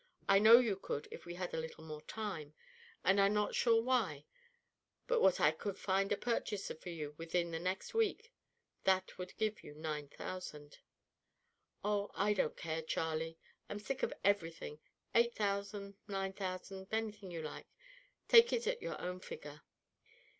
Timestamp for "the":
7.51-7.59